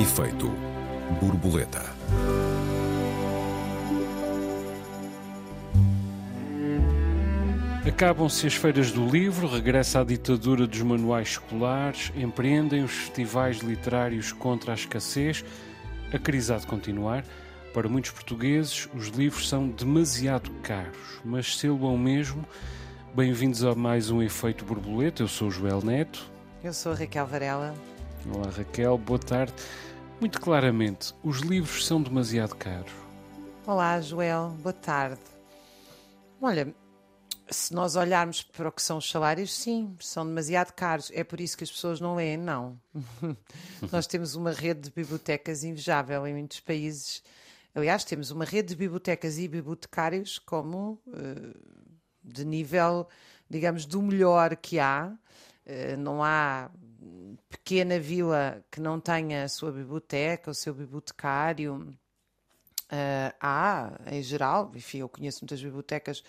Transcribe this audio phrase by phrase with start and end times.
[0.00, 0.50] Efeito
[1.20, 1.84] borboleta.
[7.86, 14.32] Acabam-se as feiras do livro, regressa a ditadura dos manuais escolares, empreendem os festivais literários
[14.32, 15.44] contra a escassez.
[16.10, 17.22] A crise há de continuar.
[17.74, 22.42] Para muitos portugueses, os livros são demasiado caros, mas selo mesmo.
[23.14, 25.22] Bem-vindos a mais um Efeito Borboleta.
[25.22, 26.24] Eu sou o Joel Neto.
[26.64, 27.74] Eu sou a Raquel Varela.
[28.32, 28.96] Olá, Raquel.
[28.98, 29.52] Boa tarde.
[30.20, 32.92] Muito claramente, os livros são demasiado caros.
[33.66, 34.50] Olá, Joel.
[34.60, 35.18] Boa tarde.
[36.42, 36.74] Olha,
[37.48, 41.10] se nós olharmos para o que são os salários, sim, são demasiado caros.
[41.14, 42.78] É por isso que as pessoas não leem, não.
[43.90, 47.22] nós temos uma rede de bibliotecas invejável em muitos países.
[47.74, 51.58] Aliás, temos uma rede de bibliotecas e bibliotecários como uh,
[52.22, 53.08] de nível,
[53.48, 55.16] digamos, do melhor que há.
[55.64, 56.70] Uh, não há
[57.48, 61.96] pequena vila que não tenha a sua biblioteca, o seu bibliotecário.
[62.86, 66.24] Uh, há, em geral, enfim, eu conheço muitas bibliotecas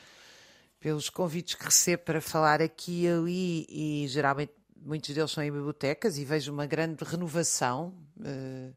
[0.80, 5.52] pelos convites que recebo para falar aqui e ali, e geralmente muitos deles são em
[5.52, 7.94] bibliotecas, e vejo uma grande renovação.
[8.18, 8.76] Uh,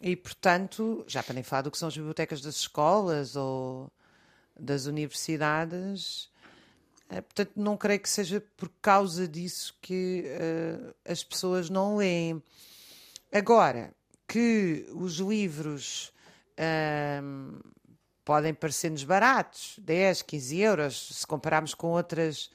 [0.00, 3.92] e, portanto, já para nem falar do que são as bibliotecas das escolas ou
[4.58, 6.31] das universidades,
[7.20, 12.42] portanto, não creio que seja por causa disso que uh, as pessoas não leem.
[13.30, 13.92] Agora,
[14.26, 16.12] que os livros
[16.52, 17.72] uh,
[18.24, 22.50] podem parecer-nos baratos, 10, 15 euros, se compararmos com outras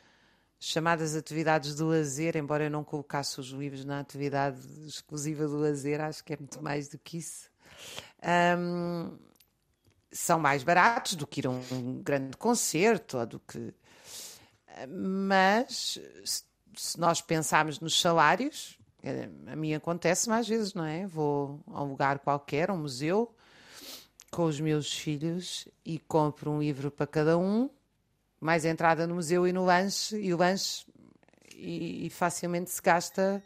[0.60, 6.02] chamadas atividades do lazer, embora eu não colocasse os livros na atividade exclusiva do lazer,
[6.02, 7.50] acho que é muito mais do que isso.
[8.58, 9.18] Um,
[10.12, 13.74] são mais baratos do que ir a um grande concerto ou do que
[14.88, 16.00] mas
[16.76, 18.78] se nós pensarmos nos salários,
[19.48, 21.08] a mim acontece mais vezes, não é?
[21.08, 23.34] Vou a um lugar qualquer, a um museu,
[24.30, 27.70] com os meus filhos e compro um livro para cada um,
[28.40, 30.86] mais entrada no museu e no lanche, e o lanche
[31.56, 33.42] e, e facilmente se gasta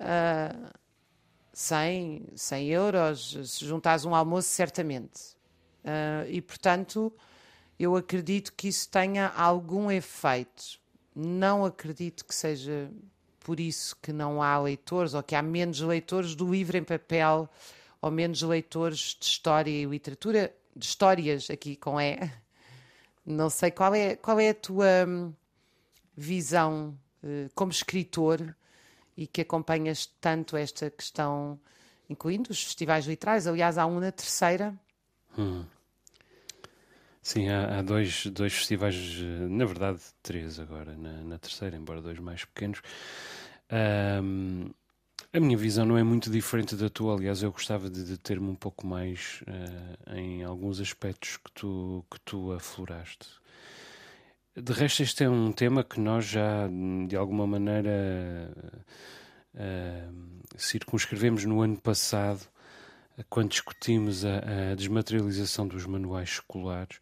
[0.00, 0.70] uh,
[1.52, 5.34] 100, 100 euros, se juntares um almoço, certamente.
[5.84, 7.12] Uh, e portanto
[7.78, 10.78] eu acredito que isso tenha algum efeito.
[11.14, 12.90] Não acredito que seja
[13.40, 17.48] por isso que não há leitores ou que há menos leitores do livro em papel
[18.00, 22.18] ou menos leitores de história e literatura, de histórias aqui com E.
[23.24, 25.32] Não sei qual é, qual é a tua hum,
[26.16, 28.54] visão uh, como escritor
[29.16, 31.58] e que acompanhas tanto esta questão,
[32.08, 33.46] incluindo os festivais literários.
[33.46, 34.74] Aliás, há um na terceira.
[35.38, 35.64] Hum.
[37.24, 42.02] Sim, há, há, dois, dois festivais, eh, na verdade três agora, na, na terceira, embora
[42.02, 42.82] dois mais pequenos.
[44.22, 44.70] Um,
[45.32, 48.48] a minha visão não é muito diferente da tua, aliás, eu gostava de, de ter-me
[48.48, 53.26] um pouco mais uh, em alguns aspectos que tu, que tu afloraste.
[54.54, 56.68] De resto, este é um tema que nós já,
[57.08, 58.52] de alguma maneira,
[59.54, 60.14] uh,
[60.58, 62.46] circunscrevemos no ano passado
[63.28, 66.98] quando discutimos a, a desmaterialização dos manuais escolares.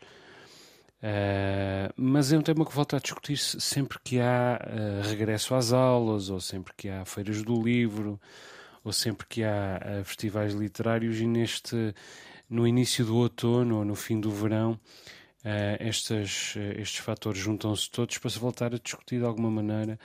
[1.03, 5.53] Uh, mas é um tema que volta a discutir -se sempre que há uh, regresso
[5.55, 8.21] às aulas, ou sempre que há feiras do livro,
[8.85, 11.93] ou sempre que há uh, festivais literários, e neste,
[12.49, 14.79] no início do outono ou no fim do verão,
[15.81, 19.99] estes, estes fatores juntam-se todos para se voltar a discutir de alguma maneira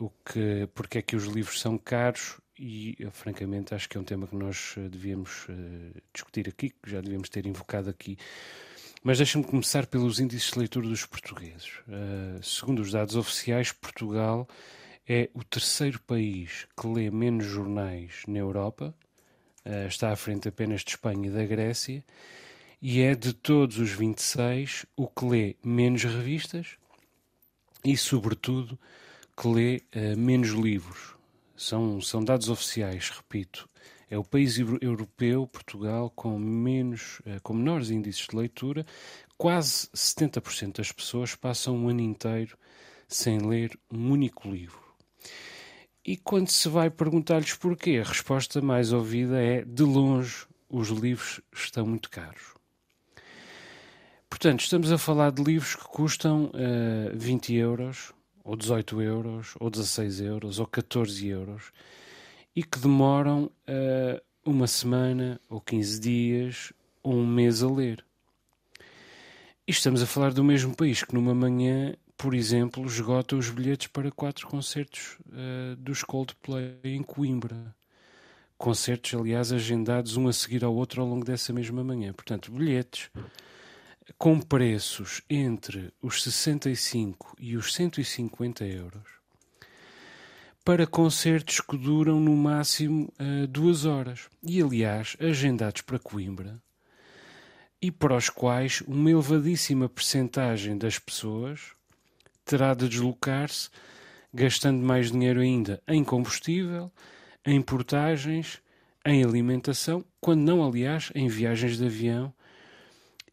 [0.00, 4.00] o que, porque é que os livros são caros e, eu, francamente, acho que é
[4.00, 8.16] um tema que nós eh, devíamos uh, discutir aqui, que já devíamos ter invocado aqui.
[9.02, 11.80] Mas deixa-me começar pelos índices de leitura dos portugueses.
[11.86, 14.48] Uh, segundo os dados oficiais, Portugal
[15.06, 18.94] é o terceiro país que lê menos jornais na Europa,
[19.64, 22.02] uh, está à frente apenas de Espanha e da Grécia,
[22.80, 26.76] e é de todos os 26 o que lê menos revistas
[27.84, 28.78] e, sobretudo,
[29.36, 29.82] que lê
[30.16, 31.15] menos livros.
[31.56, 33.68] São, são dados oficiais, repito.
[34.08, 38.86] É o país europeu, Portugal, com, menos, eh, com menores índices de leitura.
[39.36, 42.56] Quase 70% das pessoas passam um ano inteiro
[43.08, 44.80] sem ler um único livro.
[46.04, 51.40] E quando se vai perguntar-lhes porquê, a resposta mais ouvida é: de longe, os livros
[51.52, 52.54] estão muito caros.
[54.30, 58.12] Portanto, estamos a falar de livros que custam uh, eh, 20 euros,
[58.46, 61.72] ou 18 euros, ou 16 euros, ou 14 euros,
[62.54, 66.72] e que demoram uh, uma semana, ou 15 dias,
[67.02, 68.04] ou um mês a ler.
[69.66, 73.88] E estamos a falar do mesmo país que numa manhã, por exemplo, esgota os bilhetes
[73.88, 77.74] para quatro concertos uh, dos Coldplay em Coimbra.
[78.56, 82.12] concertos, aliás, agendados um a seguir ao outro ao longo dessa mesma manhã.
[82.12, 83.10] Portanto, bilhetes
[84.18, 89.16] com preços entre os 65 e os 150 euros
[90.66, 94.28] para concertos que duram no máximo uh, duas horas.
[94.42, 96.60] E, aliás, agendados para Coimbra
[97.80, 101.70] e para os quais uma elevadíssima percentagem das pessoas
[102.44, 103.70] terá de deslocar-se,
[104.34, 106.90] gastando mais dinheiro ainda em combustível,
[107.44, 108.60] em portagens,
[109.04, 112.34] em alimentação, quando não, aliás, em viagens de avião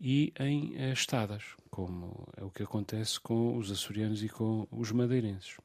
[0.06, 4.92] e em uh, estadas, como é o que acontece com os açorianos e com os
[4.92, 5.56] madeirenses.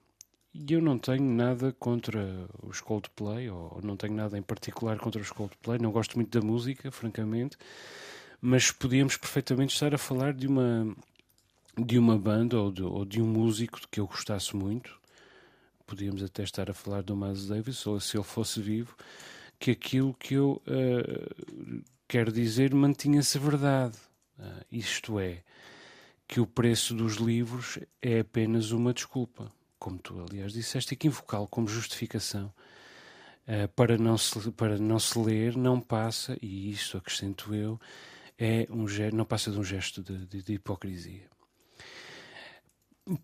[0.55, 5.21] E eu não tenho nada contra os Coldplay, ou não tenho nada em particular contra
[5.21, 7.59] os Coldplay, não gosto muito da música, francamente,
[8.41, 10.97] mas podíamos perfeitamente estar a falar de uma,
[11.77, 15.01] de uma banda ou de, ou de um músico que eu gostasse muito,
[15.85, 18.97] podíamos até estar a falar do Miles Davis, ou se ele fosse vivo,
[19.59, 24.08] que aquilo que eu uh, quero dizer mantinha-se verdade.
[24.39, 25.43] Uh, isto é,
[26.27, 31.67] que o preço dos livros é apenas uma desculpa, como tu, aliás, disseste, equivocá-lo como
[31.67, 32.53] justificação
[33.49, 37.81] uh, para, não se, para não se ler, não passa, e isto acrescento eu,
[38.39, 41.27] é um, não passa de um gesto de, de, de hipocrisia.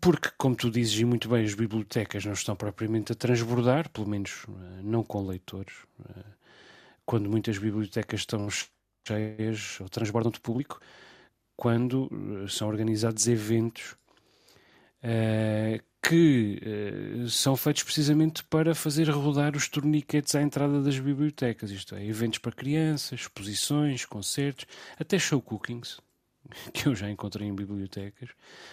[0.01, 4.07] Porque, como tu dizes e muito bem, as bibliotecas não estão propriamente a transbordar, pelo
[4.09, 5.75] menos eh, não com leitores.
[7.05, 8.47] Quando muitas bibliotecas estão
[9.07, 10.79] cheias ou transbordam de público,
[11.55, 12.09] quando
[12.43, 13.95] eh, são organizados eventos
[16.01, 16.59] que
[17.29, 22.39] são feitos precisamente para fazer rodar os torniquetes à entrada das bibliotecas, isto é, eventos
[22.39, 24.65] para crianças, exposições, concertos,
[24.97, 25.99] até show cookings.
[26.73, 28.29] que eu já encontrei em bibliotecas,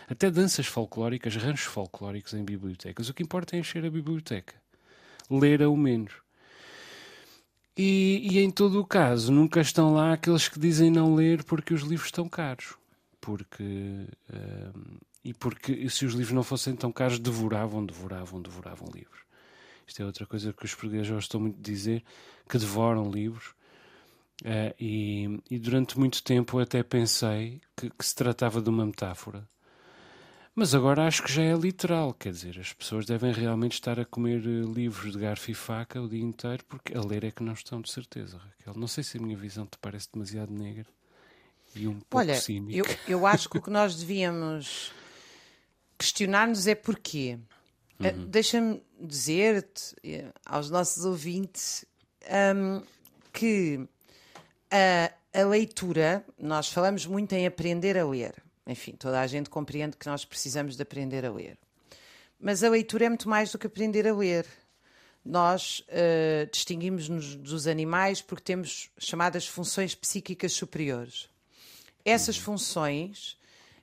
[0.09, 3.09] até danças folclóricas, ranchos folclóricos em bibliotecas.
[3.09, 4.55] O que importa é encher a biblioteca,
[5.31, 6.13] ler ao menos.
[7.77, 11.73] E, e, em todo o caso, nunca estão lá aqueles que dizem não ler porque
[11.73, 12.75] os livros estão caros.
[13.21, 19.21] Porque, uh, e porque se os livros não fossem tão caros, devoravam, devoravam, devoravam livros.
[19.87, 22.05] Isto é outra coisa que os portugueses gostam muito de dizer,
[22.49, 23.55] que devoram livros.
[24.43, 29.49] Uh, e, e, durante muito tempo até pensei que, que, se tratava de uma metáfora.
[30.55, 34.05] Mas agora acho que já é literal, quer dizer, as pessoas devem realmente estar a
[34.05, 37.43] comer eh, livros de garfo e faca o dia inteiro, porque a ler é que
[37.43, 38.75] não estão de certeza, Raquel.
[38.77, 40.87] Não sei se a minha visão te parece demasiado negra
[41.75, 42.77] e um pouco Olha, cínica.
[42.77, 44.93] Eu, eu acho que o que nós devíamos
[45.97, 47.39] questionar-nos é porquê.
[47.99, 48.23] Eh, uhum.
[48.25, 49.95] Uh, Deixa-me dizer-te
[50.45, 51.87] aos nossos ouvintes
[52.55, 52.83] um,
[53.33, 53.89] que
[54.71, 58.35] a, a leitura, nós falamos muito em aprender a ler.
[58.67, 61.59] Enfim, toda a gente compreende que nós precisamos de aprender a ler.
[62.39, 64.47] Mas a leitura é muito mais do que aprender a ler.
[65.25, 71.29] Nós uh, distinguimos-nos dos animais porque temos chamadas funções psíquicas superiores.
[72.05, 72.43] Essas uhum.
[72.43, 73.39] funções,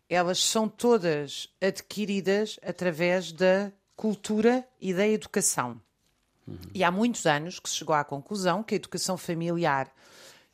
[0.10, 5.82] elas são todas adquiridas através da cultura e da educação.
[6.46, 6.58] Uhum.
[6.74, 9.94] E há muitos anos que se chegou à conclusão que a educação familiar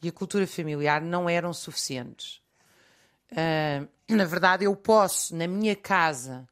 [0.01, 2.44] e a cultura familiar não eram suficientes.
[3.31, 6.47] Uh, na verdade, eu posso, na minha casa,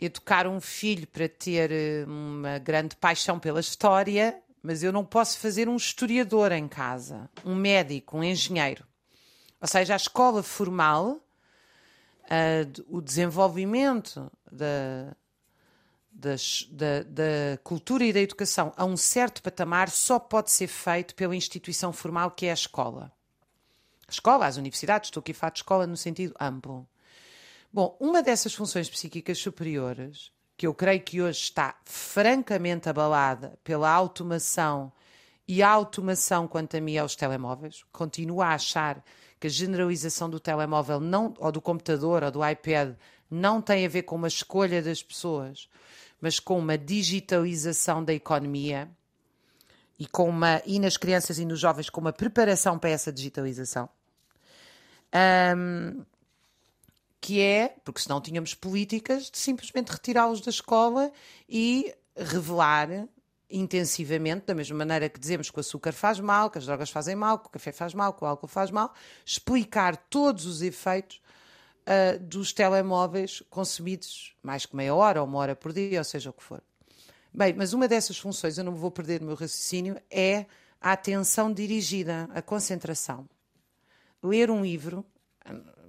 [0.00, 5.38] educar um filho para ter eh, uma grande paixão pela história, mas eu não posso
[5.38, 8.86] fazer um historiador em casa, um médico, um engenheiro.
[9.60, 11.20] Ou seja, a escola formal,
[12.24, 15.14] uh, o desenvolvimento da,
[16.10, 21.14] das, da, da, cultura e da educação a um certo patamar só pode ser feito
[21.14, 23.12] pela instituição formal que é a escola.
[24.14, 26.88] Escola, as universidades, estou aqui a falar de escola no sentido amplo.
[27.72, 33.90] Bom, uma dessas funções psíquicas superiores, que eu creio que hoje está francamente abalada pela
[33.90, 34.92] automação
[35.46, 39.02] e a automação, quanto a mim, aos telemóveis, continuo a achar
[39.38, 42.94] que a generalização do telemóvel não, ou do computador ou do iPad
[43.30, 45.68] não tem a ver com uma escolha das pessoas,
[46.20, 48.88] mas com uma digitalização da economia
[49.98, 53.88] e com uma e nas crianças e nos jovens com uma preparação para essa digitalização.
[55.14, 56.04] Um,
[57.20, 61.12] que é, porque senão tínhamos políticas de simplesmente retirá-los da escola
[61.48, 63.08] e revelar
[63.50, 67.16] intensivamente, da mesma maneira que dizemos que o açúcar faz mal, que as drogas fazem
[67.16, 68.94] mal, que o café faz mal, que o álcool faz mal,
[69.26, 71.20] explicar todos os efeitos
[71.80, 76.30] uh, dos telemóveis consumidos mais que meia hora ou uma hora por dia, ou seja
[76.30, 76.62] o que for.
[77.32, 80.46] Bem, mas uma dessas funções, eu não vou perder o meu raciocínio, é
[80.80, 83.28] a atenção dirigida, a concentração.
[84.22, 85.04] Ler um livro,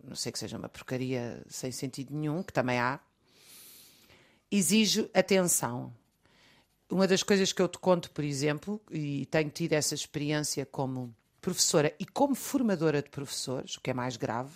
[0.03, 2.99] não sei que seja uma porcaria sem sentido nenhum, que também há,
[4.49, 5.93] exige atenção.
[6.89, 11.15] uma das coisas que eu te conto, por exemplo, e tenho tido essa experiência como
[11.39, 14.51] professora e como formadora de professores, o que é mais grave,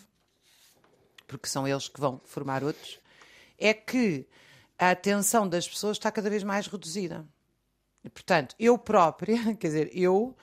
[1.28, 3.00] porque são eles que vão formar outros,
[3.58, 4.28] é que
[4.78, 7.26] a atenção das pessoas está cada vez mais reduzida.
[8.14, 10.36] Portanto, eu própria, quer dizer, eu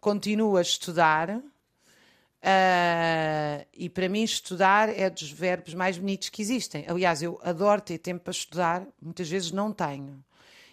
[0.00, 1.42] continuo a estudar
[2.42, 6.84] uh, e para mim estudar é dos verbos mais bonitos que existem.
[6.88, 10.22] Aliás, eu adoro ter tempo para estudar, muitas vezes não tenho.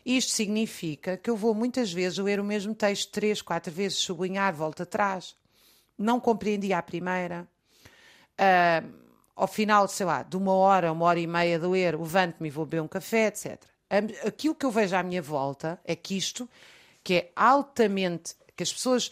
[0.05, 4.53] Isto significa que eu vou muitas vezes ler o mesmo texto três, quatro vezes, sublinhar,
[4.53, 5.35] volta atrás.
[5.97, 7.47] Não compreendi à primeira.
[8.33, 9.05] Uh,
[9.35, 12.51] ao final, sei lá, de uma hora, uma hora e meia de ler, levanto-me e
[12.51, 13.61] vou beber um café, etc.
[14.25, 16.49] Aquilo que eu vejo à minha volta é que isto,
[17.03, 19.11] que é altamente, que as pessoas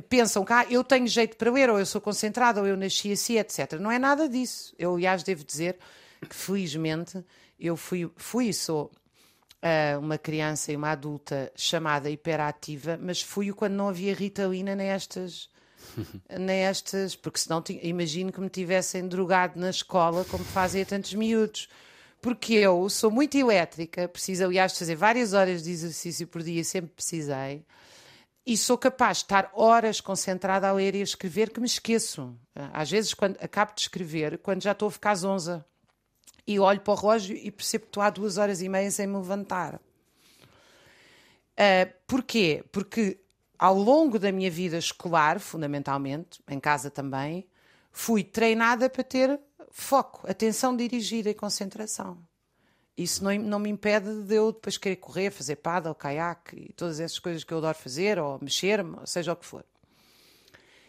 [0.00, 3.12] pensam que ah, eu tenho jeito para ler, ou eu sou concentrada, ou eu nasci
[3.12, 3.72] assim, etc.
[3.80, 4.74] Não é nada disso.
[4.78, 5.78] Eu, aliás, devo dizer
[6.28, 7.22] que, felizmente,
[7.58, 8.90] eu fui, fui e sou
[9.62, 15.50] uh, uma criança e uma adulta chamada hiperativa, mas fui quando não havia ritalina nestas.
[16.38, 21.68] nestas, porque senão imagino que me tivessem drogado na escola como fazem a tantos miúdos.
[22.20, 26.62] Porque eu sou muito elétrica, preciso, aliás, de fazer várias horas de exercício por dia,
[26.62, 27.64] sempre precisei,
[28.44, 32.36] e sou capaz de estar horas concentrada a ler e a escrever que me esqueço.
[32.72, 35.64] Às vezes, quando acabo de escrever, quando já estou a ficar zonza
[36.46, 39.06] e olho para o relógio e percebo que estou há duas horas e meia sem
[39.06, 39.80] me levantar.
[41.52, 42.64] Uh, porquê?
[42.72, 43.20] Porque
[43.58, 47.46] ao longo da minha vida escolar, fundamentalmente, em casa também,
[47.92, 49.38] fui treinada para ter
[49.70, 52.18] foco, atenção dirigida e concentração.
[52.96, 57.00] Isso não, não me impede de eu depois querer correr, fazer paddle, caiaque e todas
[57.00, 59.64] essas coisas que eu adoro fazer, ou mexer-me, seja o que for.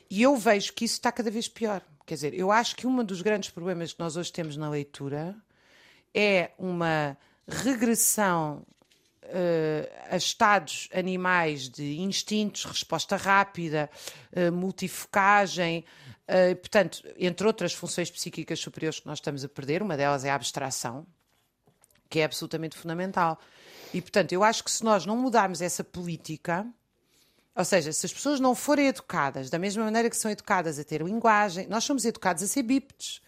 [0.10, 1.82] E eu vejo que isso está cada vez pior.
[2.06, 5.36] Quer dizer, eu acho que um dos grandes problemas que nós hoje temos na leitura
[6.14, 7.18] é uma
[7.48, 8.66] regressão
[9.24, 13.90] uh, a estados animais de instintos, resposta rápida,
[14.36, 15.86] uh, multifocagem,
[16.28, 20.30] uh, portanto, entre outras funções psíquicas superiores que nós estamos a perder, uma delas é
[20.30, 21.08] a abstração,
[22.14, 23.40] que é absolutamente fundamental.
[23.92, 26.64] E, portanto, eu acho que se nós não mudarmos essa política,
[27.56, 30.84] ou seja, se as pessoas não forem educadas da mesma maneira que são educadas a
[30.84, 33.20] ter linguagem, nós somos educados a ser bípedes.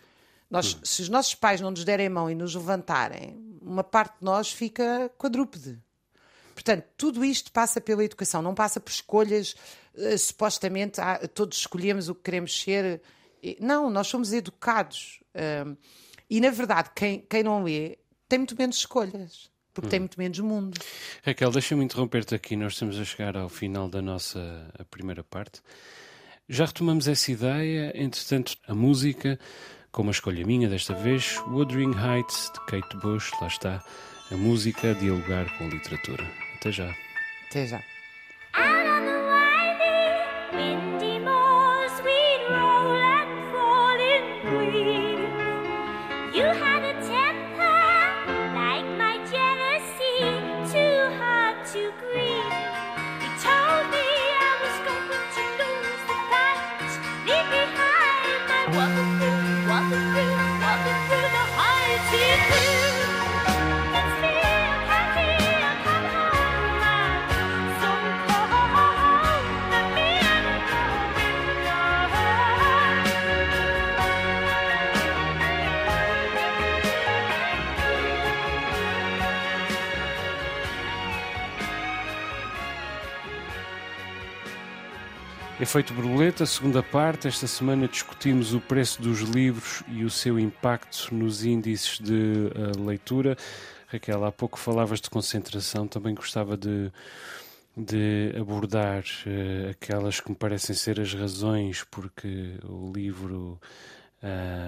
[0.51, 0.79] Nós, hum.
[0.83, 4.23] Se os nossos pais não nos derem a mão e nos levantarem, uma parte de
[4.23, 5.81] nós fica quadrúpede.
[6.53, 9.55] Portanto, tudo isto passa pela educação, não passa por escolhas,
[9.95, 13.01] uh, supostamente ah, todos escolhemos o que queremos ser.
[13.59, 15.21] Não, nós somos educados.
[15.33, 15.75] Uh,
[16.29, 19.89] e, na verdade, quem, quem não lê tem muito menos escolhas porque hum.
[19.89, 20.79] tem muito menos mundo.
[21.23, 25.61] Raquel, deixa-me interromper-te aqui, nós estamos a chegar ao final da nossa primeira parte.
[26.47, 29.37] Já retomamos essa ideia, entretanto, a música,
[29.91, 33.83] com uma escolha minha desta vez, Wuthering Heights, de Kate Bush, lá está,
[34.31, 36.23] a música a dialogar com a literatura.
[36.55, 36.95] Até já.
[37.49, 37.94] Até já.
[62.35, 62.64] Thank you.
[85.75, 87.27] Efeito borboleta, segunda parte.
[87.27, 92.81] Esta semana discutimos o preço dos livros e o seu impacto nos índices de uh,
[92.81, 93.35] leitura.
[93.87, 96.89] Raquel, há pouco falavas de concentração, também gostava de,
[97.75, 103.59] de abordar uh, aquelas que me parecem ser as razões porque o livro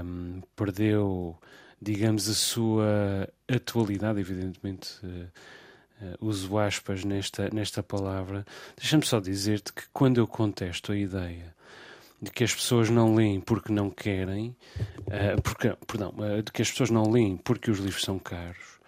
[0.03, 1.37] um, perdeu,
[1.81, 4.89] digamos, a sua atualidade, evidentemente.
[5.01, 5.29] Uh,
[5.99, 11.55] Uh, uso aspas nesta, nesta palavra, deixa-me só dizer-te que quando eu contesto a ideia
[12.21, 14.55] de que as pessoas não leem porque não querem,
[15.07, 18.79] uh, porque, perdão, uh, de que as pessoas não leem porque os livros são caros,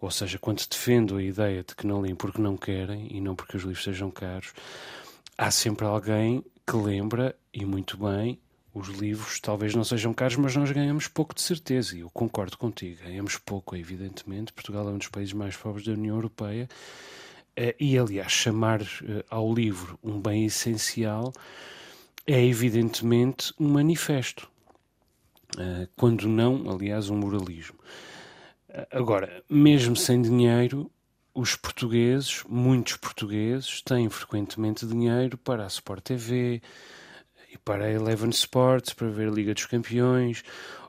[0.00, 3.34] ou seja, quando defendo a ideia de que não leem porque não querem e não
[3.34, 4.52] porque os livros sejam caros,
[5.36, 8.38] há sempre alguém que lembra, e muito bem,
[8.74, 12.58] os livros talvez não sejam caros, mas nós ganhamos pouco de certeza, e eu concordo
[12.58, 14.52] contigo, ganhamos pouco, evidentemente.
[14.52, 16.68] Portugal é um dos países mais pobres da União Europeia,
[17.56, 21.32] eh, e aliás, chamar eh, ao livro um bem essencial
[22.26, 24.50] é evidentemente um manifesto,
[25.56, 27.78] eh, quando não, aliás, um moralismo.
[28.90, 30.90] Agora, mesmo sem dinheiro,
[31.32, 36.60] os portugueses, muitos portugueses, têm frequentemente dinheiro para a Sport TV
[37.54, 40.42] e para a Eleven Sports, para ver a Liga dos Campeões,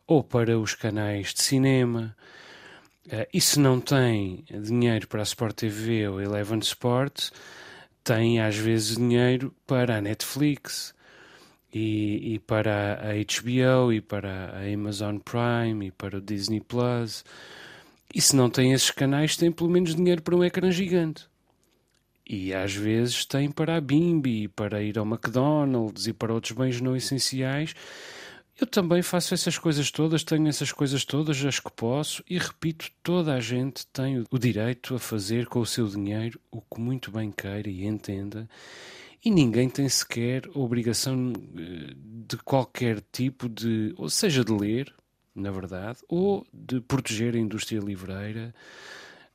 [0.07, 2.15] ou para os canais de cinema.
[3.07, 7.31] Uh, e se não tem dinheiro para a Sport TV ou Eleven Sports,
[8.03, 10.93] tem às vezes dinheiro para a Netflix
[11.73, 17.23] e, e, para a HBO e para a Amazon Prime e para o Disney Plus.
[18.13, 21.27] E se não tem esses canais, tem pelo menos dinheiro para um ecrã gigante.
[22.27, 26.81] E às vezes tem para a Bimbi, para ir ao McDonald's e para outros bens
[26.81, 27.75] não essenciais.
[28.59, 32.89] Eu também faço essas coisas todas, tenho essas coisas todas, as que posso, e repito,
[33.03, 37.11] toda a gente tem o direito a fazer com o seu dinheiro o que muito
[37.11, 38.47] bem queira e entenda,
[39.23, 44.93] e ninguém tem sequer obrigação eh, de qualquer tipo de, ou seja, de ler,
[45.35, 48.55] na verdade, ou de proteger a indústria livreira,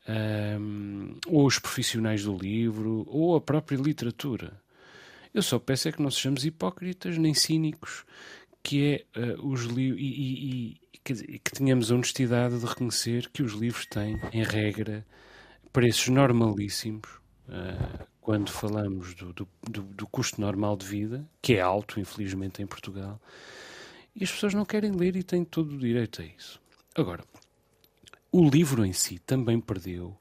[0.09, 4.61] um, ou os profissionais do livro, ou a própria literatura.
[5.33, 8.04] Eu só peço é que não sejamos hipócritas nem cínicos,
[8.62, 13.28] que é uh, os livros e, e, e que, que tenhamos a honestidade de reconhecer
[13.33, 15.07] que os livros têm, em regra,
[15.73, 17.09] preços normalíssimos.
[17.49, 22.62] Uh, quando falamos do, do, do, do custo normal de vida, que é alto, infelizmente,
[22.62, 23.21] em Portugal,
[24.14, 26.61] e as pessoas não querem ler e têm todo o direito a isso.
[26.95, 27.25] Agora,
[28.32, 30.16] o livro em si também perdeu,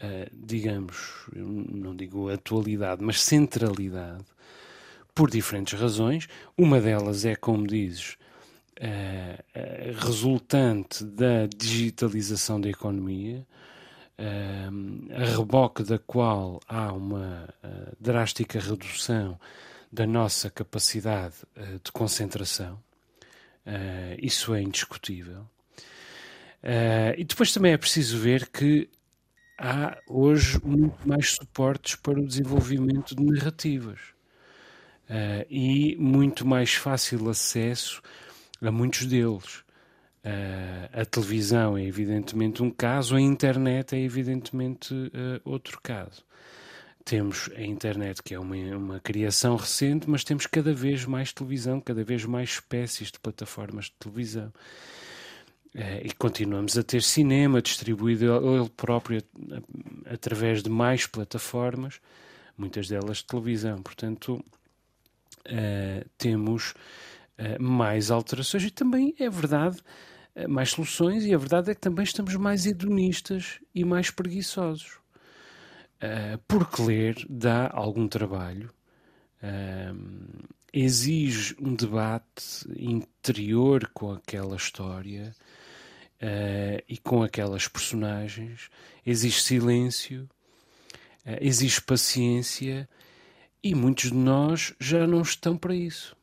[0.00, 4.24] uh, digamos, não digo atualidade, mas centralidade,
[5.14, 6.28] por diferentes razões.
[6.56, 8.16] Uma delas é, como dizes,
[8.80, 13.46] uh, uh, resultante da digitalização da economia,
[14.20, 17.48] a reboque da qual há uma
[18.00, 19.38] drástica redução
[19.92, 21.36] da nossa capacidade
[21.84, 22.80] de concentração
[23.68, 25.46] Uh, isso é indiscutível.
[26.62, 28.88] Uh, e depois também é preciso ver que
[29.58, 33.98] há hoje muito mais suportes para o desenvolvimento de narrativas
[35.08, 38.02] uh, e muito mais fácil acesso
[38.60, 39.64] a muitos deles.
[40.92, 44.92] a televisão é evidentemente um caso, a internet é evidentemente
[45.44, 46.26] outro caso
[47.08, 51.80] temos a internet, que é uma, uma criação recente, mas temos cada vez mais televisão,
[51.80, 54.52] cada vez mais espécies de plataformas de televisão.
[55.74, 59.22] Uh, e continuamos a ter cinema distribuído ele próprio
[60.06, 62.00] através de mais plataformas,
[62.56, 63.82] muitas delas de televisão.
[63.82, 64.42] Portanto,
[65.46, 66.70] uh, temos
[67.38, 69.78] uh, mais alterações e também é verdade,
[70.48, 74.98] mais soluções, e a verdade é que também estamos mais hedonistas e mais preguiçosos.
[76.46, 78.70] Porque ler dá algum trabalho,
[80.72, 85.34] exige um debate interior com aquela história
[86.22, 88.70] uh, e com aquelas personagens,
[89.04, 90.28] exige silêncio,
[91.40, 92.88] exige paciência
[93.62, 96.16] e muitos de nós já não estão para isso.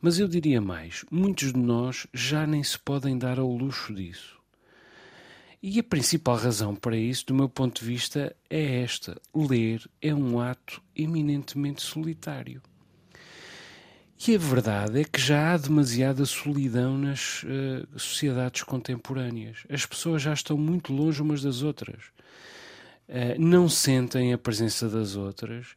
[0.00, 4.38] Mas eu diria mais: muitos de nós já nem se podem dar ao luxo disso.
[5.62, 10.14] E a principal razão para isso, do meu ponto de vista, é esta: ler é
[10.14, 12.60] um ato eminentemente solitário.
[14.26, 19.64] E a verdade é que já há demasiada solidão nas uh, sociedades contemporâneas.
[19.68, 22.04] As pessoas já estão muito longe umas das outras.
[23.06, 25.76] Uh, não sentem a presença das outras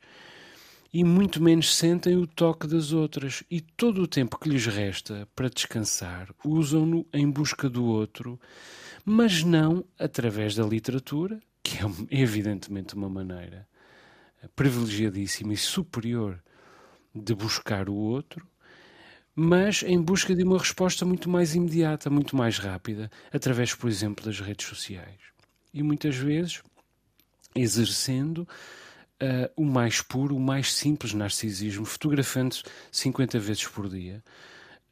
[0.93, 3.43] e muito menos sentem o toque das outras.
[3.51, 8.39] E todo o tempo que lhes resta para descansar usam-no em busca do outro
[9.09, 11.85] mas não através da literatura, que é
[12.21, 13.65] evidentemente uma maneira
[14.53, 16.43] privilegiadíssima e superior
[17.23, 18.45] de buscar o outro,
[19.35, 24.25] mas em busca de uma resposta muito mais imediata, muito mais rápida, através, por exemplo,
[24.25, 25.19] das redes sociais.
[25.73, 26.63] E muitas vezes
[27.55, 28.39] exercendo
[29.21, 34.23] uh, o mais puro, o mais simples narcisismo, fotografando-se 50 vezes por dia,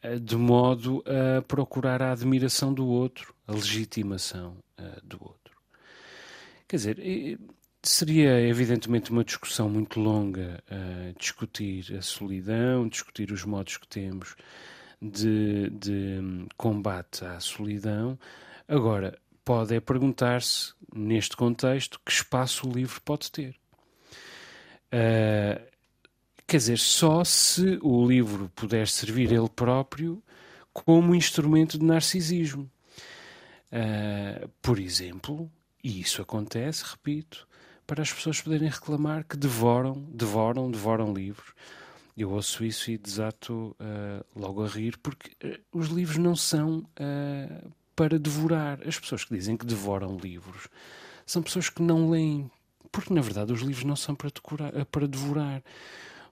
[0.03, 5.55] uh, de modo a procurar a admiração do outro, a legitimação uh, do outro.
[6.67, 7.39] Quer dizer,
[7.89, 14.35] seria evidentemente uma discussão muito longa uh, discutir a solidão, discutir os modos que temos
[15.01, 18.17] de, de combate à solidão.
[18.67, 23.55] Agora, pode é perguntar-se, neste contexto, que espaço o livro pode ter.
[24.87, 25.61] Uh,
[26.47, 30.23] quer dizer, só se o livro puder servir ele próprio
[30.73, 32.69] como instrumento de narcisismo.
[33.71, 35.51] Uh, por exemplo,
[35.83, 37.47] e isso acontece, repito,
[37.85, 41.53] para as pessoas poderem reclamar que devoram, devoram, devoram livros.
[42.17, 46.85] Eu ouço isso e desato uh, logo a rir, porque uh, os livros não são
[47.95, 48.79] para devorar.
[48.87, 50.67] As pessoas que dizem que devoram livros
[51.25, 52.49] são pessoas que não leem
[52.95, 55.61] porque, na verdade, os livros não são para, decorar, para devorar.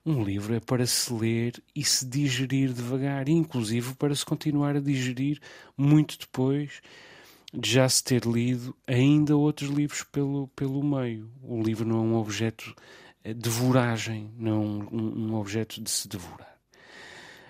[0.05, 4.79] Um livro é para se ler e se digerir devagar, inclusive para se continuar a
[4.79, 5.41] digerir
[5.77, 6.81] muito depois de
[7.61, 11.29] já se ter lido ainda outros livros pelo, pelo meio.
[11.41, 12.75] O livro não é um objeto
[13.23, 16.57] eh, de voragem, não é um, um objeto de se devorar.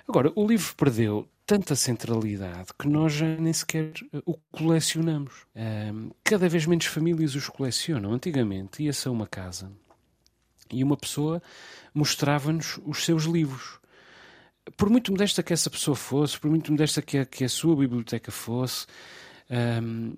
[0.07, 5.45] Agora, o livro perdeu tanta centralidade que nós já nem sequer eh, o colecionamos.
[5.55, 8.11] Um, cada vez menos famílias os colecionam.
[8.11, 9.71] Antigamente ia-se a uma casa
[10.71, 11.41] e uma pessoa
[11.93, 13.79] mostrava-nos os seus livros.
[14.77, 17.75] Por muito modesta que essa pessoa fosse, por muito modesta que a, que a sua
[17.75, 18.85] biblioteca fosse,
[19.49, 20.13] um,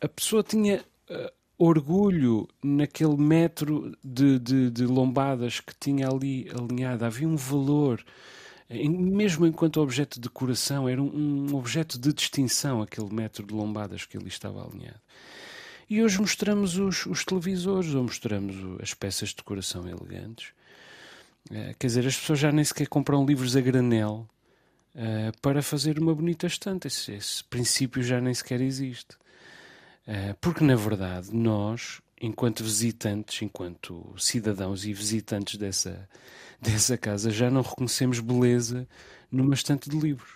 [0.00, 7.04] a pessoa tinha uh, orgulho naquele metro de, de, de, lombadas que tinha ali alinhado.
[7.04, 8.02] Havia um valor,
[8.70, 14.06] mesmo enquanto objeto de decoração, era um, um objeto de distinção aquele metro de lombadas
[14.06, 15.00] que ali estava alinhado.
[15.90, 20.52] E hoje mostramos os, os televisores ou mostramos as peças de decoração elegantes.
[21.50, 24.28] Uh, quer dizer, as pessoas já nem sequer compram livros a granel
[24.98, 26.88] uh, para fazer uma bonita estante.
[26.88, 29.14] Esse, esse, princípio já nem sequer existe.
[30.06, 36.08] Uh, porque, na verdade, nós, enquanto visitantes, enquanto cidadãos e visitantes dessa,
[36.60, 38.86] dessa casa, já não reconhecemos beleza
[39.30, 40.32] numa estante de livros.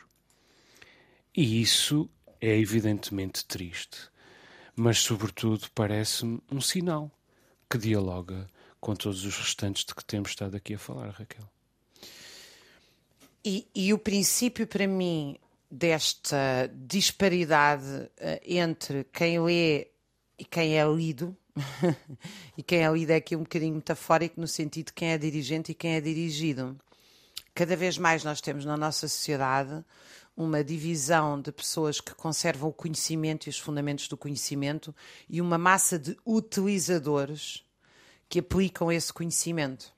[1.37, 2.09] E isso
[2.40, 4.12] é evidentemente triste
[4.75, 7.11] mas sobretudo parece-me um sinal
[7.68, 8.48] que dialoga
[8.81, 11.51] com todos os restantes de que temos estado aqui a falar, Raquel.
[13.44, 15.37] E, e o princípio para mim
[15.70, 18.11] desta disparidade uh,
[18.44, 19.88] entre quem lê
[20.38, 21.37] e quem é lido,
[22.57, 25.72] e quem é lido é aqui um bocadinho metafórico no sentido de quem é dirigente
[25.72, 26.78] e quem é dirigido.
[27.55, 29.85] Cada vez mais nós temos na nossa sociedade
[30.37, 34.94] uma divisão de pessoas que conservam o conhecimento e os fundamentos do conhecimento
[35.28, 37.62] e uma massa de utilizadores
[38.28, 39.92] que aplicam esse conhecimento.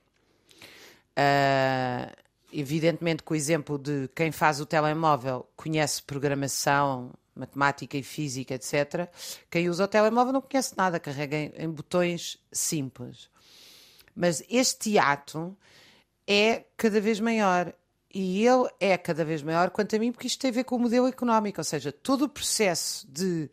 [1.17, 2.24] Uh,
[2.55, 9.09] evidentemente que o exemplo de quem faz o telemóvel conhece programação, matemática e física, etc.
[9.51, 13.29] Quem usa o telemóvel não conhece nada, carrega em, em botões simples.
[14.15, 15.57] Mas este ato
[16.27, 17.75] é cada vez maior
[18.15, 20.77] e ele é cada vez maior quanto a mim, porque isto tem a ver com
[20.77, 23.51] o modelo económico, ou seja, todo o processo de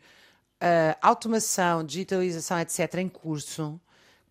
[0.62, 3.82] uh, automação, digitalização, etc., em curso,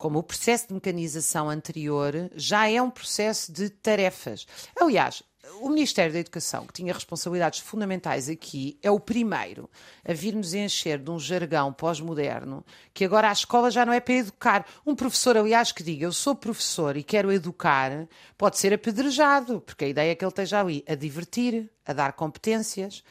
[0.00, 4.46] como o processo de mecanização anterior, já é um processo de tarefas.
[4.80, 5.22] Aliás,
[5.60, 9.68] o Ministério da Educação, que tinha responsabilidades fundamentais aqui, é o primeiro
[10.02, 14.14] a vir-nos encher de um jargão pós-moderno que agora a escola já não é para
[14.14, 14.66] educar.
[14.86, 18.08] Um professor, aliás, que diga eu sou professor e quero educar,
[18.38, 22.14] pode ser apedrejado, porque a ideia é que ele esteja ali a divertir, a dar
[22.14, 23.04] competências,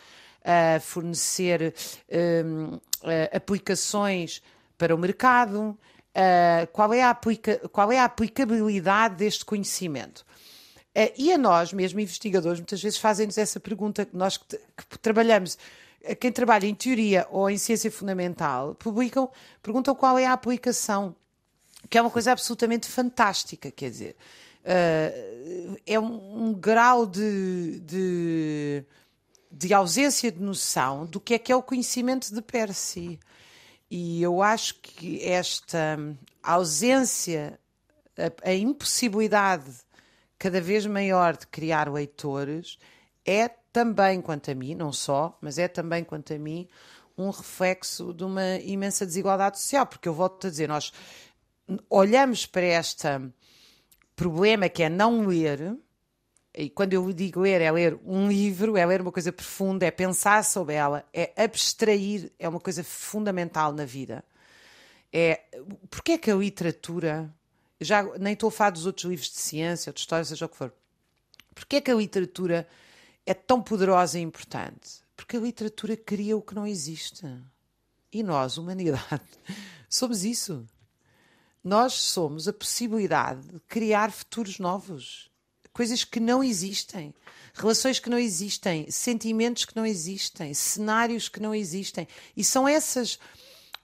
[0.43, 1.71] a fornecer
[2.43, 2.80] um,
[3.32, 4.41] aplicações
[4.75, 5.78] para o mercado.
[6.19, 10.25] Uh, qual, é a aplica qual é a aplicabilidade deste conhecimento?
[10.93, 14.58] Uh, e a nós, mesmo investigadores, muitas vezes fazem-nos essa pergunta, que nós que,
[14.89, 15.58] que trabalhamos,
[16.01, 19.29] eh, quem trabalha em teoria ou em ciência fundamental, publicam,
[19.63, 21.15] perguntam qual é a aplicação,
[21.89, 24.15] que é uma coisa absolutamente fantástica, quer dizer,
[24.65, 28.84] uh, é um, um grau de, de,
[29.49, 33.17] de, ausência de noção do que é que é o conhecimento de per si.
[33.89, 35.97] E eu acho que esta
[36.43, 37.60] ausência,
[38.17, 39.71] a, a impossibilidade
[40.38, 42.78] cada vez maior de criar leitores
[43.25, 46.67] é também, quanto a mim, não só, mas é também, quanto a mim,
[47.17, 50.93] um reflexo de uma imensa desigualdade social, porque eu volto a dizer, nós
[51.89, 53.08] olhamos para este
[54.15, 55.78] problema que é não ler,
[56.53, 59.91] e quando eu digo ler, é ler um livro, é ler uma coisa profunda, é
[59.91, 64.23] pensar sobre ela, é abstrair, é uma coisa fundamental na vida.
[65.12, 65.41] É,
[65.89, 67.33] porque é que a literatura
[67.79, 70.57] já nem estou a falar dos outros livros de ciência, de história, seja o que
[70.57, 70.73] for.
[71.53, 72.67] Porquê é que a literatura
[73.25, 75.01] é tão poderosa e importante?
[75.15, 77.25] Porque a literatura cria o que não existe.
[78.12, 79.21] E nós, humanidade,
[79.89, 80.67] somos isso.
[81.63, 85.28] Nós somos a possibilidade de criar futuros novos,
[85.79, 87.15] coisas que não existem,
[87.53, 92.05] relações que não existem, sentimentos que não existem, cenários que não existem.
[92.35, 93.17] E são essas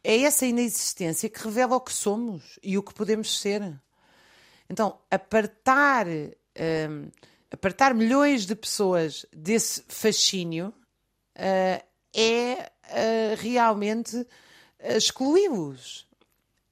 [0.04, 3.62] é essa inexistência que revela o que somos e o que podemos ser.
[4.70, 7.10] Então, apartar, um,
[7.50, 10.74] apartar milhões de pessoas desse fascínio
[11.38, 14.28] uh, é uh, realmente uh,
[14.98, 16.06] excluí-los.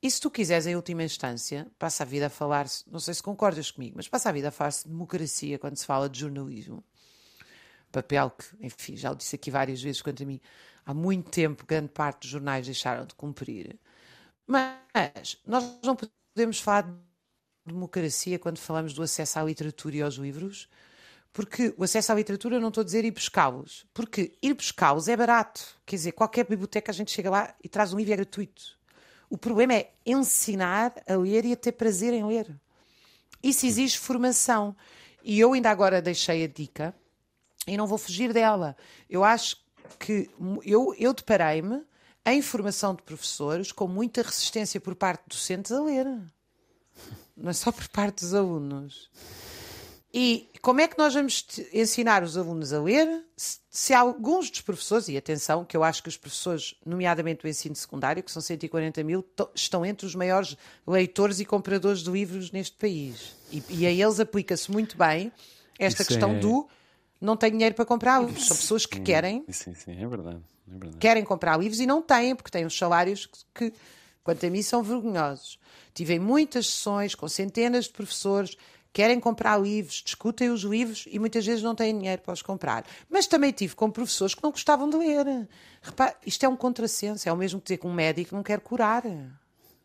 [0.03, 3.23] E se tu quiseres, em última instância, passa a vida a falar-se, não sei se
[3.23, 6.83] concordas comigo, mas passa a vida a falar-se de democracia quando se fala de jornalismo.
[7.89, 10.41] Papel que, enfim, já o disse aqui várias vezes quanto a mim,
[10.85, 13.79] há muito tempo grande parte dos jornais deixaram de cumprir.
[14.45, 16.93] Mas nós não podemos falar de
[17.65, 20.67] democracia quando falamos do acesso à literatura e aos livros,
[21.31, 25.15] porque o acesso à literatura não estou a dizer ir buscá-los, porque ir buscá-los é
[25.15, 25.79] barato.
[25.85, 28.82] Quer dizer, qualquer biblioteca a gente chega lá e traz um livro é gratuito.
[29.29, 32.53] O problema é ensinar a ler e a ter prazer em ler.
[33.41, 34.75] Isso exige formação.
[35.23, 36.93] E eu ainda agora deixei a dica
[37.67, 38.75] e não vou fugir dela.
[39.09, 39.57] Eu acho
[39.99, 40.29] que
[40.63, 41.83] eu, eu deparei-me
[42.25, 46.05] em formação de professores com muita resistência por parte de docentes a ler.
[47.35, 49.09] Não é só por parte dos alunos.
[50.13, 54.61] E como é que nós vamos ensinar os alunos a ler se, se alguns dos
[54.61, 58.39] professores, e atenção, que eu acho que os professores, nomeadamente do ensino secundário, que são
[58.39, 63.35] 140 mil, estão entre os maiores leitores e compradores de livros neste país.
[63.51, 65.31] E, e a eles aplica-se muito bem
[65.79, 66.39] esta Isso questão é...
[66.39, 66.67] do
[67.19, 68.45] não tenho dinheiro para comprar livros.
[68.45, 69.43] São pessoas que querem.
[69.49, 70.97] Sim, sim, é verdade, é verdade.
[70.97, 73.73] Querem comprar livros e não têm, porque têm os salários que, que,
[74.23, 75.57] quanto a mim, são vergonhosos.
[75.93, 78.57] Tive muitas sessões com centenas de professores
[78.93, 82.85] querem comprar livros, discutem os livros e muitas vezes não têm dinheiro para os comprar.
[83.09, 85.49] Mas também tive com professores que não gostavam de ler.
[85.81, 87.27] Repare, isto é um contrassenso.
[87.27, 89.03] É o mesmo que dizer que um médico não quer curar,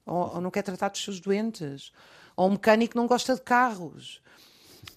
[0.05, 1.91] ou, ou não quer tratar dos seus doentes,
[2.37, 4.21] ou um mecânico não gosta de carros.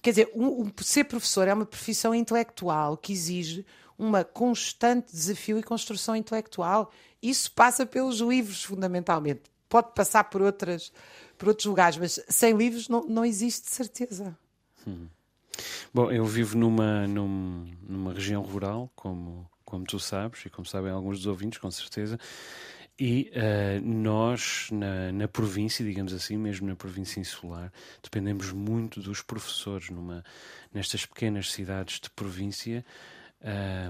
[0.02, 3.64] Quer dizer, um, um, ser professor é uma profissão intelectual que exige
[3.98, 6.90] uma constante desafio e construção intelectual.
[7.22, 9.42] Isso passa pelos livros, fundamentalmente.
[9.68, 10.92] Pode passar por outras
[11.42, 14.38] por outros lugares, mas sem livros não, não existe certeza.
[14.86, 15.08] Hum.
[15.92, 20.92] Bom, eu vivo numa, numa, numa região rural, como, como tu sabes, e como sabem
[20.92, 22.16] alguns dos ouvintes, com certeza,
[22.96, 29.20] e uh, nós, na, na província, digamos assim, mesmo na província insular, dependemos muito dos
[29.20, 30.22] professores numa,
[30.72, 32.86] nestas pequenas cidades de província.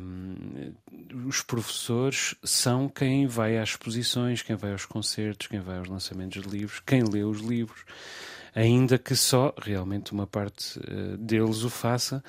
[0.01, 0.73] Um,
[1.27, 6.43] os professores são quem vai às exposições, quem vai aos concertos, quem vai aos lançamentos
[6.43, 7.85] de livros, quem lê os livros,
[8.55, 12.23] ainda que só realmente uma parte uh, deles o faça.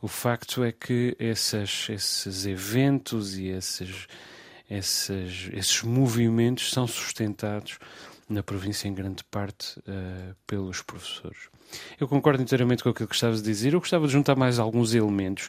[0.00, 4.06] O facto é que esses, esses eventos e esses,
[4.68, 7.78] esses, esses movimentos são sustentados
[8.28, 11.50] na província em grande parte uh, pelos professores.
[11.98, 13.72] Eu concordo inteiramente com aquilo que estavas a dizer.
[13.72, 15.48] Eu gostava de juntar mais alguns elementos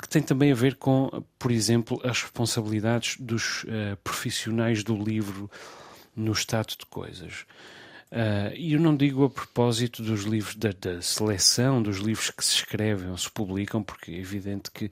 [0.00, 5.50] que tem também a ver com, por exemplo, as responsabilidades dos uh, profissionais do livro
[6.14, 7.46] no estado de coisas.
[8.10, 12.44] Uh, e eu não digo a propósito dos livros, da, da, seleção dos livros que
[12.44, 14.90] se escrevem ou se publicam, porque é evidente que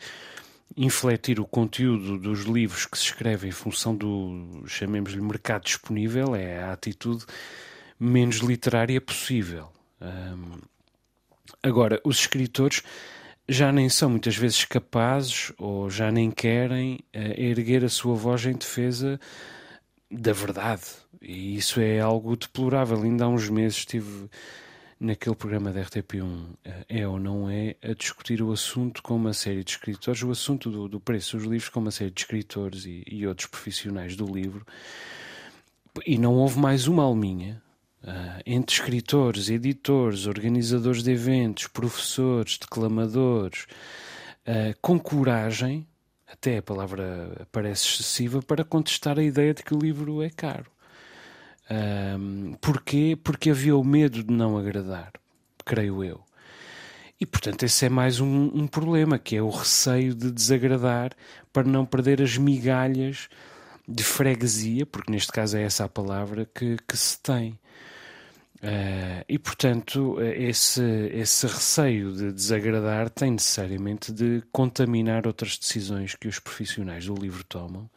[0.76, 6.62] infletir o conteúdo dos livros que se escrevem em função do, chamemos-lhe, mercado disponível é
[6.62, 7.24] a atitude
[7.98, 9.68] menos literária possível.
[10.00, 10.58] Um,
[11.62, 12.82] agora, os escritores
[13.48, 18.44] já nem são muitas vezes capazes ou já nem querem uh, erguer a sua voz
[18.46, 19.20] em defesa
[20.10, 20.82] da verdade.
[21.20, 23.02] E isso é algo deplorável.
[23.02, 24.28] Ainda há uns meses estive
[24.98, 29.16] naquele programa da RTP1, uh, eh, é ou não é, a discutir o assunto com
[29.16, 32.20] uma série de escritores, o assunto do, do preço dos livros com uma série de
[32.20, 34.64] escritores e, e outros profissionais do livro.
[36.06, 37.62] E não houve mais uma alminha
[38.44, 43.66] entre escritores, editores, organizadores de eventos, professores, declamadores,
[44.46, 45.86] uh, com coragem,
[46.30, 50.70] até a palavra parece excessiva, para contestar a ideia de que o livro é caro.
[51.70, 53.18] Uh, porquê?
[53.22, 55.12] Porque havia o medo de não agradar,
[55.64, 56.20] creio eu.
[57.18, 61.12] E, portanto, esse é mais um, um problema, que é o receio de desagradar
[61.52, 63.28] para não perder as migalhas
[63.86, 67.58] de freguesia, porque neste caso é essa a palavra que, que se tem.
[68.64, 76.26] Uh, e, portanto, esse, esse receio de desagradar tem necessariamente de contaminar outras decisões que
[76.26, 77.90] os profissionais do livro tomam.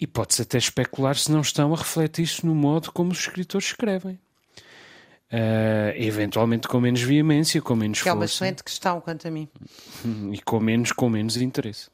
[0.00, 3.66] E pode-se até especular se não estão a refletir isso no modo como os escritores
[3.66, 4.18] escrevem.
[5.30, 8.16] Uh, eventualmente com menos veemência, com menos que força.
[8.16, 9.46] É uma excelente questão, quanto a mim.
[10.32, 11.90] E com menos, com menos interesse.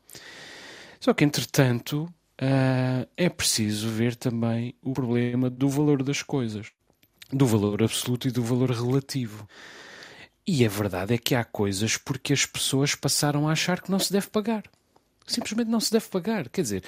[1.01, 2.05] Só que, entretanto,
[2.41, 6.71] uh, é preciso ver também o problema do valor das coisas
[7.33, 9.49] do valor absoluto e do valor relativo.
[10.47, 13.99] E a verdade é que há coisas porque as pessoas passaram a achar que não
[13.99, 14.65] se deve pagar.
[15.27, 16.49] Simplesmente não se deve pagar.
[16.49, 16.85] Quer dizer,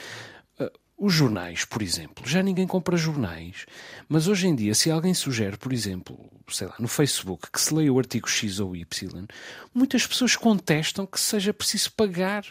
[0.59, 3.66] uh, os jornais, por exemplo, já ninguém compra jornais,
[4.09, 7.72] mas hoje em dia, se alguém sugere, por exemplo, sei lá, no Facebook, que se
[7.72, 9.26] leia o artigo X ou Y,
[9.72, 12.44] muitas pessoas contestam que seja preciso pagar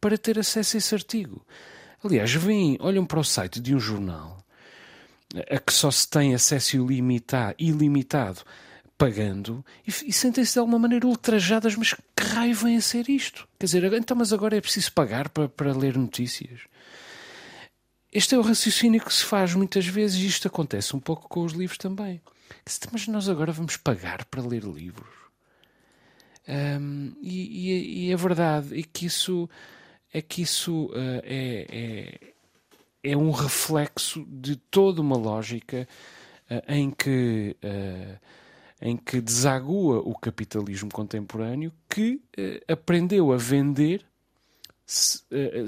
[0.00, 1.46] para ter acesso a esse artigo.
[2.04, 4.41] Aliás, vêm, olham para o site de um jornal
[5.50, 8.42] a que só se tem acesso ilimitado, ilimitado
[8.98, 13.48] pagando e, e sentem-se de alguma maneira ultrajadas, mas que raio vem a ser isto?
[13.58, 16.60] Quer dizer, então, mas agora é preciso pagar para, para ler notícias?
[18.12, 21.40] este é o raciocínio que se faz muitas vezes e isto acontece um pouco com
[21.40, 22.20] os livros também.
[22.92, 25.08] Mas nós agora vamos pagar para ler livros.
[26.46, 29.48] Um, e, e, e, a verdade é que isso
[30.12, 32.31] é que isso uh, é, é,
[33.02, 35.88] é, um reflexo de toda uma lógica
[36.50, 38.18] uh, em que uh,
[38.84, 42.20] em que desagua o capitalismo contemporâneo que
[42.66, 44.04] aprendeu a vender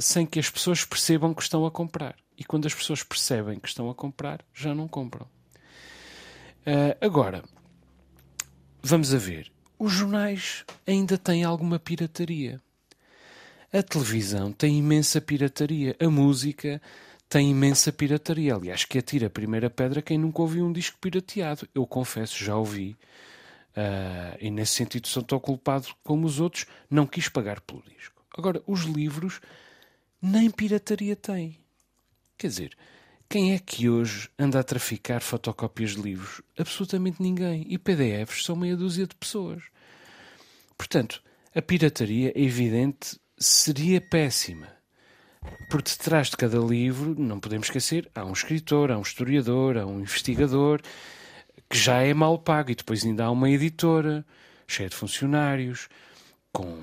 [0.01, 2.17] sem que as pessoas percebam que estão a comprar.
[2.37, 5.29] E quando as pessoas percebem que estão a comprar, já não compram.
[7.01, 7.45] agora,
[8.83, 9.53] vamos a ver.
[9.79, 12.61] Os jornais ainda têm alguma pirataria.
[13.73, 15.97] A televisão tem imensa pirataria.
[15.99, 16.81] A música
[17.35, 18.55] tem imensa pirataria.
[18.55, 21.69] Aliás, que atira a primeira pedra quem nunca ouviu um disco pirateado.
[21.75, 22.97] Eu confesso, já ouvi.
[23.77, 26.65] Uh, e nesse sentido sou tão culpado como os outros.
[26.89, 28.25] Não quis pagar pelo disco.
[28.39, 29.41] Agora, os livros
[30.23, 31.59] nem pirataria têm.
[32.39, 32.77] Quer dizer,
[33.29, 36.41] quem é que hoje anda a traficar fotocópias de livros?
[36.57, 37.67] Absolutamente ninguém.
[37.69, 39.65] E PDFs são meia dúzia de pessoas.
[40.79, 41.21] Portanto,
[41.53, 44.74] a pirataria é evidente seria péssima.
[45.69, 49.87] Por detrás de cada livro, não podemos esquecer, há um escritor, há um historiador, há
[49.87, 50.81] um investigador,
[51.69, 54.25] que já é mal pago, e depois ainda há uma editora
[54.67, 55.89] cheia de funcionários,
[56.53, 56.79] com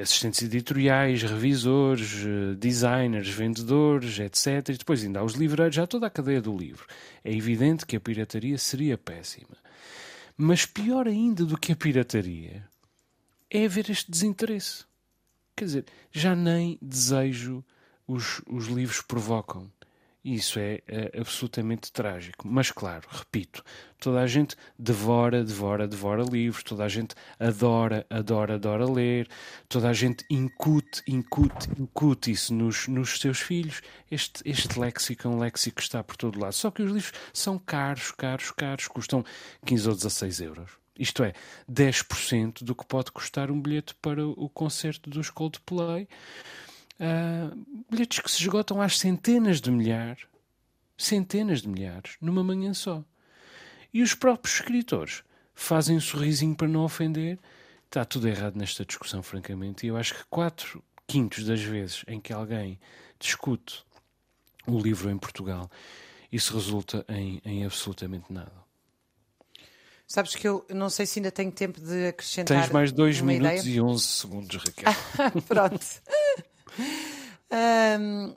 [0.00, 2.24] assistentes editoriais, revisores,
[2.56, 4.70] designers, vendedores, etc.
[4.70, 6.86] E depois ainda há os livreiros, já toda a cadeia do livro.
[7.22, 9.56] É evidente que a pirataria seria péssima.
[10.36, 12.66] Mas pior ainda do que a pirataria
[13.50, 14.84] é haver este desinteresse.
[15.54, 17.62] Quer dizer, já nem desejo
[18.06, 19.70] os, os livros provocam.
[20.24, 22.46] Isso é, é, absolutamente trágico.
[22.46, 23.64] Mas, claro, repito,
[23.98, 29.28] toda a gente devora, devora, devora livros, toda a gente adora, adora, adora ler,
[29.68, 33.82] toda a gente incute, incute, incute isso nos, nos seus filhos.
[34.08, 36.54] Este, este léxico é um léxico que está por todo lado.
[36.54, 39.24] Só que os livros são caros, caros, caros, custam
[39.66, 40.70] 15 ou 16 euros.
[40.96, 41.32] Isto é,
[41.68, 46.06] 10% do que pode custar um bilhete para o concerto dos Coldplay.
[47.02, 50.24] Uh, bilhetes que se esgotam às centenas de milhares,
[50.96, 53.04] centenas de milhares, numa manhã só.
[53.92, 57.40] E os próprios escritores fazem um sorrisinho para não ofender.
[57.86, 59.84] Está tudo errado nesta discussão, francamente.
[59.84, 62.78] E eu acho que quatro quintos das vezes em que alguém
[63.18, 63.84] discute
[64.64, 65.68] o livro em Portugal,
[66.30, 68.62] isso resulta em, em absolutamente nada.
[70.06, 72.60] Sabes que eu não sei se ainda tenho tempo de acrescentar.
[72.60, 73.76] Tens mais 2 minutos ideia?
[73.76, 74.92] e 11 segundos, Raquel.
[75.48, 75.86] Pronto.
[78.00, 78.34] Um,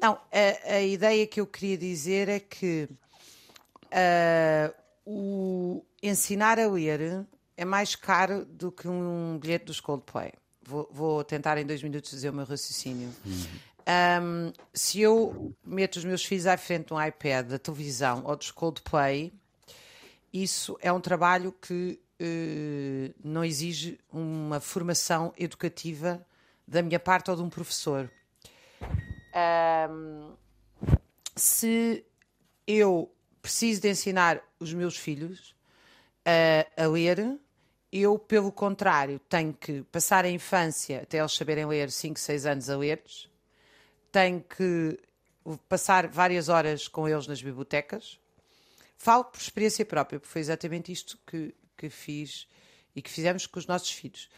[0.00, 2.88] não, a, a, ideia que eu queria dizer é que
[3.86, 4.74] uh,
[5.04, 10.32] o ensinar a ler é mais caro do que um bilhete dos Coldplay.
[10.62, 13.12] Vou, vou tentar em dois minutos dizer o meu raciocínio.
[13.88, 18.36] Um, se eu meto os meus filhos à frente de um iPad, da televisão ou
[18.36, 19.32] dos Coldplay,
[20.32, 26.24] isso é um trabalho que uh, não exige uma formação educativa
[26.68, 28.10] da minha parte ou de um professor.
[29.90, 30.32] Um,
[31.34, 32.04] se
[32.66, 35.54] eu preciso de ensinar os meus filhos
[36.24, 37.38] a, a ler,
[37.90, 42.68] eu, pelo contrário, tenho que passar a infância até eles saberem ler 5, 6 anos
[42.68, 43.02] a ler,
[44.12, 44.98] tenho que
[45.68, 48.18] passar várias horas com eles nas bibliotecas,
[48.98, 52.48] Falo por experiência própria, porque foi exatamente isto que, que fiz
[52.96, 54.28] e que fizemos com os nossos filhos.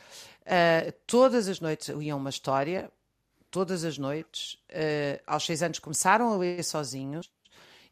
[0.50, 2.90] Uh, todas as noites liam uma história,
[3.52, 4.54] todas as noites.
[4.70, 7.30] Uh, aos seis anos começaram a ler sozinhos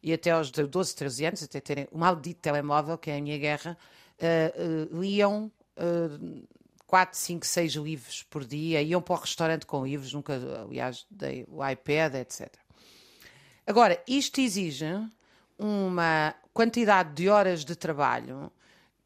[0.03, 3.37] e até aos 12, 13 anos, até terem o maldito telemóvel, que é a minha
[3.37, 3.77] guerra,
[4.19, 6.47] uh, liam uh,
[6.85, 11.45] 4, 5, 6 livros por dia, iam para o restaurante com livros, nunca, aliás, dei
[11.47, 12.53] o iPad, etc.
[13.65, 14.85] Agora, isto exige
[15.57, 18.51] uma quantidade de horas de trabalho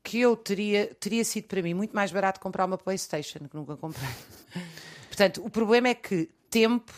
[0.03, 3.77] que eu teria, teria sido para mim muito mais barato comprar uma Playstation, que nunca
[3.77, 4.09] comprei.
[5.07, 6.93] Portanto, o problema é que tempo,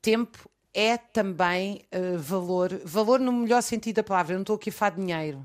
[0.00, 4.32] tempo é também uh, valor, valor no melhor sentido da palavra.
[4.32, 5.38] Eu não estou aqui a falar de dinheiro.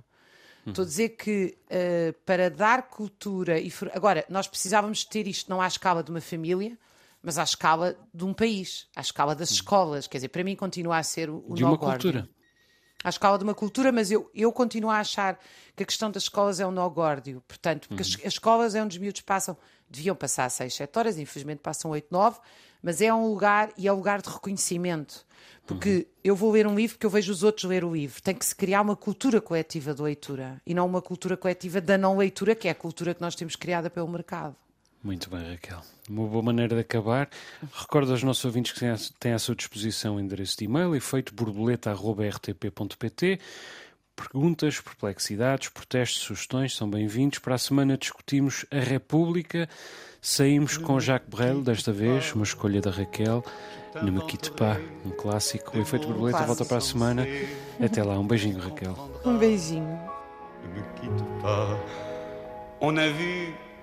[0.66, 0.72] Uhum.
[0.72, 5.62] Estou a dizer que uh, para dar cultura e agora nós precisávamos ter isto não
[5.62, 6.78] à escala de uma família,
[7.22, 9.56] mas à escala de um país, à escala das uhum.
[9.56, 10.08] escolas.
[10.08, 12.30] Quer dizer, para mim continua a ser o, o de uma cultura
[13.04, 15.40] à escala de uma cultura, mas eu, eu continuo a achar
[15.76, 17.42] que a questão das escolas é um nó górdio.
[17.48, 18.10] Portanto, porque uhum.
[18.10, 19.58] as, as, escolas é onde os miúdos passam,
[19.90, 22.40] deviam passar 6, 7 horas, infelizmente passam 8, 9,
[22.82, 25.26] mas é um lugar e é um lugar de reconhecimento.
[25.66, 26.06] Porque uhum.
[26.24, 28.22] eu vou ler um livro porque eu vejo os outros ler o livro.
[28.22, 31.98] Tem que se criar uma cultura coletiva de leitura e não uma cultura coletiva da
[31.98, 34.56] não leitura, que é a cultura que nós temos criada pelo mercado.
[35.04, 35.80] Muito bem, Raquel.
[36.08, 37.28] Uma boa maneira de acabar.
[37.74, 38.86] Recordo aos nossos ouvintes que
[39.20, 43.40] têm à sua disposição o endereço de e-mail efeito borboleta.rtp.pt.
[44.16, 47.40] Perguntas, perplexidades, protestos, sugestões são bem-vindos.
[47.40, 49.68] Para a semana discutimos a República.
[50.22, 53.44] Saímos com Jacques Brel, desta vez, uma escolha da Raquel.
[54.04, 55.76] Ne me quitte pas, um clássico.
[55.76, 57.26] O efeito borboleta volta para a semana.
[57.84, 58.96] Até lá, um beijinho, Raquel.
[59.26, 60.00] Um beijinho.
[60.62, 61.76] Ne me quitte pas.
[62.80, 63.52] On a vu